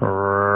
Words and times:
I 0.00 0.53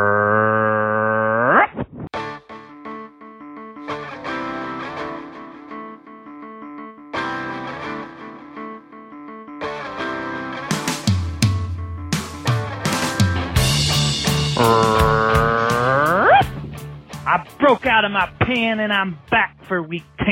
broke 17.69 17.85
out 17.85 18.07
of 18.07 18.11
my 18.11 18.27
pen 18.41 18.81
and 18.81 18.91
I'm 18.91 19.19
back 19.31 19.55
for 19.69 19.83
week 19.83 20.05
10. 20.21 20.27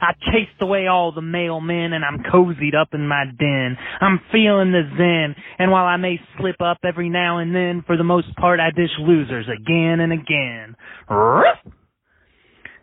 I 0.00 0.14
chased 0.32 0.62
away 0.62 0.86
all 0.86 1.12
the 1.12 1.20
mailmen 1.20 1.92
and 1.92 2.02
I'm 2.02 2.20
cozied 2.20 2.74
up 2.74 2.94
in 2.94 3.06
my 3.06 3.24
den. 3.38 3.76
I'm 4.00 4.18
feeling 4.32 4.72
the 4.72 4.88
zen 4.96 5.36
and 5.58 5.70
while 5.70 5.84
I 5.84 5.98
may 5.98 6.18
slip 6.38 6.62
up 6.62 6.78
every 6.84 7.10
now 7.10 7.38
and 7.38 7.54
then, 7.54 7.84
for 7.86 7.98
the 7.98 8.04
most 8.04 8.34
part 8.36 8.58
I 8.58 8.70
dish 8.70 8.88
losers 9.00 9.46
again 9.54 10.00
and 10.00 10.14
again. 10.14 10.76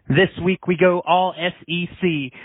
This 0.07 0.29
week 0.43 0.67
we 0.67 0.77
go 0.77 1.01
all 1.05 1.33
SEC. 1.35 2.01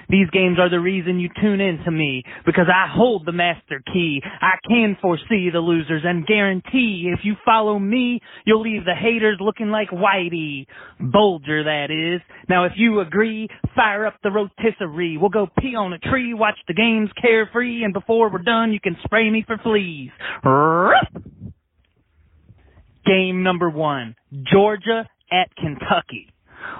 These 0.08 0.30
games 0.32 0.58
are 0.58 0.70
the 0.70 0.80
reason 0.80 1.20
you 1.20 1.28
tune 1.42 1.60
in 1.60 1.80
to 1.84 1.90
me 1.90 2.22
because 2.46 2.66
I 2.68 2.86
hold 2.90 3.26
the 3.26 3.32
master 3.32 3.82
key. 3.92 4.22
I 4.40 4.52
can 4.66 4.96
foresee 5.00 5.50
the 5.52 5.58
losers 5.58 6.02
and 6.04 6.26
guarantee 6.26 7.12
if 7.12 7.20
you 7.22 7.34
follow 7.44 7.78
me, 7.78 8.20
you'll 8.46 8.62
leave 8.62 8.86
the 8.86 8.94
haters 8.94 9.38
looking 9.40 9.68
like 9.68 9.90
Whitey. 9.90 10.66
Bulger, 10.98 11.64
that 11.64 11.90
is. 11.90 12.22
Now 12.48 12.64
if 12.64 12.72
you 12.76 13.00
agree, 13.00 13.48
fire 13.76 14.06
up 14.06 14.14
the 14.22 14.30
rotisserie. 14.30 15.18
We'll 15.18 15.28
go 15.28 15.46
pee 15.58 15.76
on 15.76 15.92
a 15.92 15.98
tree, 15.98 16.32
watch 16.32 16.58
the 16.66 16.74
games 16.74 17.10
carefree, 17.20 17.84
and 17.84 17.92
before 17.92 18.32
we're 18.32 18.42
done, 18.42 18.72
you 18.72 18.80
can 18.80 18.96
spray 19.04 19.28
me 19.28 19.44
for 19.46 19.58
fleas. 19.58 20.10
Game 23.04 23.42
number 23.42 23.68
one. 23.68 24.16
Georgia 24.50 25.06
at 25.30 25.54
Kentucky. 25.56 26.32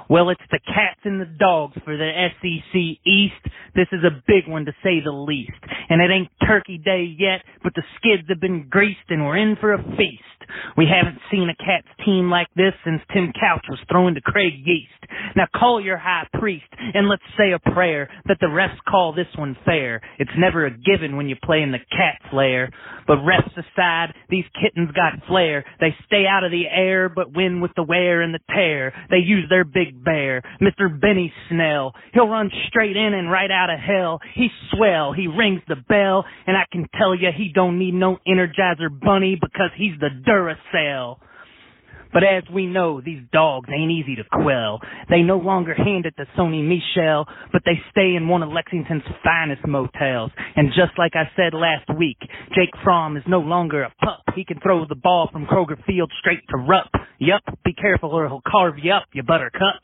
Well, 0.08 0.30
it's 0.30 0.40
the 0.50 0.60
cats 0.66 1.00
and 1.04 1.20
the 1.20 1.30
dogs 1.38 1.76
for 1.84 1.96
the 1.96 2.10
SEC 2.40 2.74
East. 3.06 3.42
This 3.74 3.88
is 3.92 4.04
a 4.04 4.22
big 4.26 4.48
one 4.48 4.64
to 4.64 4.72
say 4.82 5.00
the 5.04 5.12
least. 5.12 5.60
And 5.88 6.02
it 6.02 6.10
ain't 6.10 6.28
turkey 6.46 6.78
day 6.78 7.14
yet, 7.18 7.42
but 7.62 7.74
the 7.74 7.82
skids 7.96 8.28
have 8.28 8.40
been 8.40 8.68
greased 8.68 9.08
and 9.08 9.24
we're 9.24 9.36
in 9.36 9.56
for 9.60 9.74
a 9.74 9.82
feast. 9.96 10.40
We 10.76 10.86
haven't 10.86 11.20
seen 11.30 11.48
a 11.48 11.56
Cats 11.56 11.86
team 12.04 12.30
like 12.30 12.48
this 12.56 12.72
since 12.84 13.00
Tim 13.12 13.32
Couch 13.38 13.64
was 13.68 13.78
thrown 13.90 14.14
to 14.14 14.20
Craig 14.20 14.54
Yeast. 14.64 14.99
Now 15.36 15.46
call 15.54 15.80
your 15.80 15.96
high 15.96 16.26
priest 16.38 16.66
and 16.78 17.08
let's 17.08 17.22
say 17.36 17.52
a 17.52 17.70
prayer 17.72 18.08
that 18.26 18.38
the 18.40 18.46
refs 18.46 18.78
call 18.88 19.12
this 19.12 19.26
one 19.36 19.56
fair. 19.64 20.00
It's 20.18 20.30
never 20.38 20.66
a 20.66 20.70
given 20.70 21.16
when 21.16 21.28
you 21.28 21.36
play 21.42 21.62
in 21.62 21.72
the 21.72 21.78
Cats 21.78 22.32
lair. 22.32 22.70
But 23.06 23.18
refs 23.18 23.52
aside, 23.52 24.14
these 24.28 24.44
kittens 24.60 24.90
got 24.92 25.26
flair. 25.26 25.64
They 25.80 25.94
stay 26.06 26.24
out 26.26 26.44
of 26.44 26.50
the 26.50 26.64
air 26.68 27.08
but 27.08 27.34
win 27.34 27.60
with 27.60 27.72
the 27.76 27.82
wear 27.82 28.22
and 28.22 28.34
the 28.34 28.40
tear. 28.54 28.92
They 29.10 29.18
use 29.18 29.46
their 29.48 29.64
big 29.64 30.02
bear, 30.04 30.42
Mr. 30.60 30.88
Benny 31.00 31.32
Snell. 31.48 31.94
He'll 32.14 32.28
run 32.28 32.50
straight 32.68 32.96
in 32.96 33.14
and 33.14 33.30
right 33.30 33.50
out 33.50 33.70
of 33.70 33.80
hell. 33.80 34.20
He's 34.34 34.50
swell. 34.74 35.12
He 35.12 35.26
rings 35.26 35.62
the 35.68 35.76
bell 35.88 36.24
and 36.46 36.56
I 36.56 36.64
can 36.70 36.88
tell 36.98 37.14
you 37.14 37.28
he 37.36 37.52
don't 37.54 37.78
need 37.78 37.94
no 37.94 38.18
Energizer 38.26 38.88
Bunny 39.00 39.38
because 39.40 39.70
he's 39.76 39.98
the 40.00 40.10
Duracell. 40.26 41.18
But 42.12 42.24
as 42.24 42.42
we 42.52 42.66
know, 42.66 43.00
these 43.00 43.22
dogs 43.32 43.68
ain't 43.72 43.90
easy 43.90 44.16
to 44.16 44.24
quell. 44.24 44.80
They 45.08 45.22
no 45.22 45.38
longer 45.38 45.74
hand 45.74 46.06
it 46.06 46.14
to 46.16 46.26
Sony 46.36 46.62
Michel, 46.62 47.26
but 47.52 47.62
they 47.64 47.80
stay 47.90 48.14
in 48.16 48.28
one 48.28 48.42
of 48.42 48.50
Lexington's 48.50 49.02
finest 49.22 49.66
motels. 49.66 50.30
And 50.56 50.68
just 50.68 50.98
like 50.98 51.12
I 51.14 51.30
said 51.36 51.54
last 51.54 51.88
week, 51.96 52.18
Jake 52.54 52.74
Fromm 52.82 53.16
is 53.16 53.24
no 53.26 53.40
longer 53.40 53.82
a 53.82 53.94
pup. 54.04 54.22
He 54.34 54.44
can 54.44 54.60
throw 54.60 54.86
the 54.86 54.94
ball 54.94 55.28
from 55.32 55.46
Kroger 55.46 55.82
Field 55.84 56.10
straight 56.18 56.42
to 56.50 56.56
Rupp. 56.56 56.90
Yup, 57.18 57.42
be 57.64 57.72
careful 57.74 58.10
or 58.10 58.28
he'll 58.28 58.42
carve 58.46 58.74
you 58.82 58.92
up, 58.92 59.04
you 59.12 59.22
buttercup. 59.22 59.82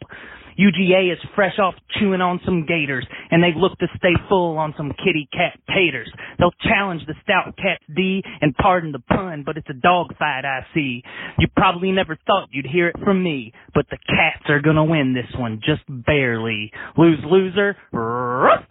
UGA 0.58 1.12
is 1.12 1.18
fresh 1.34 1.58
off 1.58 1.74
chewing 2.00 2.22
on 2.22 2.40
some 2.44 2.64
gators, 2.64 3.06
and 3.30 3.42
they 3.42 3.52
look 3.54 3.78
to 3.78 3.86
stay 3.96 4.14
full 4.28 4.56
on 4.56 4.72
some 4.76 4.90
kitty 5.04 5.28
cat 5.32 5.58
taters. 5.68 6.10
They'll 6.38 6.54
challenge 6.62 7.02
the 7.06 7.14
stout 7.22 7.56
cat's 7.56 7.84
D, 7.94 8.22
and 8.40 8.54
pardon 8.56 8.92
the 8.92 8.98
pun, 8.98 9.42
but 9.44 9.56
it's 9.56 9.68
a 9.70 9.74
dog 9.74 10.16
fight 10.18 10.44
I 10.44 10.66
see. 10.74 11.02
You 11.38 11.48
probably 11.56 11.92
never 11.92 12.16
thought 12.26 12.48
you'd 12.52 12.66
hear 12.66 12.88
it 12.88 12.96
from 13.04 13.22
me, 13.22 13.52
but 13.74 13.86
the 13.90 13.98
cats 14.06 14.48
are 14.48 14.60
gonna 14.60 14.84
win 14.84 15.14
this 15.14 15.38
one 15.38 15.60
just 15.64 15.82
barely. 15.88 16.72
Lose 16.96 17.20
loser, 17.24 17.76
ruff. 17.92 18.64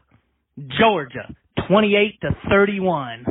Georgia, 0.79 1.35
28 1.67 2.21
to 2.21 2.29
31. 2.49 3.25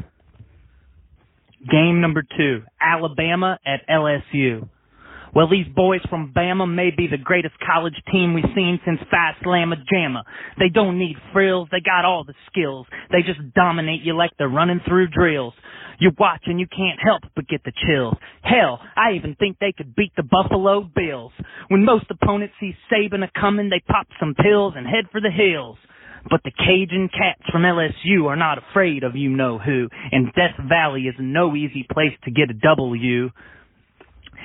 Game 1.70 2.02
number 2.02 2.22
two, 2.36 2.62
Alabama 2.78 3.58
at 3.64 3.88
LSU. 3.88 4.68
Well, 5.34 5.48
these 5.50 5.66
boys 5.74 6.00
from 6.08 6.32
Bama 6.32 6.72
may 6.72 6.90
be 6.96 7.08
the 7.08 7.18
greatest 7.18 7.54
college 7.66 8.00
team 8.12 8.34
we've 8.34 8.54
seen 8.54 8.78
since 8.84 9.00
Phi 9.10 9.32
Slamma 9.42 9.74
Jamma. 9.92 10.22
They 10.60 10.68
don't 10.68 10.96
need 10.96 11.16
frills, 11.32 11.68
they 11.72 11.80
got 11.80 12.04
all 12.04 12.22
the 12.24 12.34
skills. 12.46 12.86
They 13.10 13.22
just 13.22 13.52
dominate 13.52 14.02
you 14.02 14.16
like 14.16 14.30
they're 14.38 14.48
running 14.48 14.80
through 14.86 15.08
drills. 15.08 15.54
You 15.98 16.12
watch 16.18 16.42
and 16.46 16.60
you 16.60 16.66
can't 16.68 17.00
help 17.02 17.22
but 17.34 17.48
get 17.48 17.64
the 17.64 17.72
chills. 17.86 18.14
Hell, 18.42 18.78
I 18.96 19.12
even 19.16 19.34
think 19.34 19.58
they 19.58 19.72
could 19.76 19.96
beat 19.96 20.12
the 20.16 20.22
Buffalo 20.22 20.88
Bills. 20.94 21.32
When 21.66 21.84
most 21.84 22.06
opponents 22.10 22.54
see 22.60 22.76
Saban 22.92 23.24
a 23.24 23.40
coming, 23.40 23.70
they 23.70 23.82
pop 23.88 24.06
some 24.20 24.34
pills 24.34 24.74
and 24.76 24.86
head 24.86 25.06
for 25.10 25.20
the 25.20 25.30
hills. 25.30 25.78
But 26.30 26.42
the 26.44 26.52
Cajun 26.52 27.10
cats 27.12 27.42
from 27.50 27.62
LSU 27.62 28.26
are 28.26 28.36
not 28.36 28.58
afraid 28.58 29.02
of 29.02 29.16
you 29.16 29.30
know 29.30 29.58
who, 29.58 29.88
and 30.10 30.32
Death 30.34 30.56
Valley 30.68 31.02
is 31.02 31.14
no 31.18 31.54
easy 31.54 31.86
place 31.92 32.14
to 32.24 32.30
get 32.30 32.50
a 32.50 32.54
W. 32.54 33.30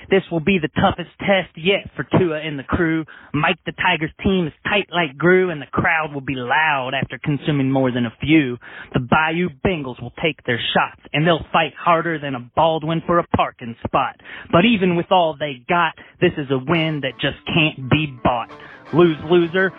This 0.09 0.23
will 0.31 0.39
be 0.39 0.57
the 0.59 0.69
toughest 0.69 1.11
test 1.19 1.55
yet 1.55 1.89
for 1.95 2.03
Tua 2.17 2.39
and 2.39 2.57
the 2.57 2.63
crew. 2.63 3.05
Mike 3.33 3.59
the 3.65 3.73
Tigers 3.73 4.11
team 4.23 4.47
is 4.47 4.53
tight 4.63 4.89
like 4.91 5.17
glue 5.17 5.49
and 5.51 5.61
the 5.61 5.67
crowd 5.71 6.13
will 6.13 6.21
be 6.21 6.35
loud 6.35 6.91
after 6.99 7.19
consuming 7.23 7.71
more 7.71 7.91
than 7.91 8.05
a 8.05 8.13
few. 8.19 8.57
The 8.93 8.99
Bayou 8.99 9.49
Bengals 9.65 10.01
will 10.01 10.13
take 10.21 10.43
their 10.45 10.59
shots 10.73 11.01
and 11.13 11.25
they'll 11.25 11.45
fight 11.53 11.73
harder 11.77 12.19
than 12.19 12.35
a 12.35 12.51
Baldwin 12.55 13.03
for 13.05 13.19
a 13.19 13.27
parking 13.35 13.75
spot. 13.85 14.15
But 14.51 14.65
even 14.65 14.95
with 14.95 15.11
all 15.11 15.35
they 15.39 15.63
got, 15.67 15.93
this 16.19 16.33
is 16.37 16.49
a 16.49 16.57
win 16.57 17.01
that 17.01 17.13
just 17.21 17.37
can't 17.45 17.89
be 17.89 18.17
bought. 18.23 18.49
Lose 18.93 19.17
loser. 19.29 19.71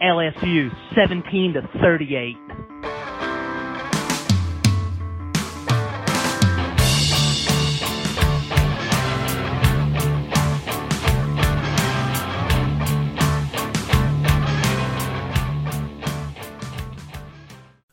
LSU 0.00 0.70
17 0.94 1.54
to 1.54 1.68
38. 1.82 2.69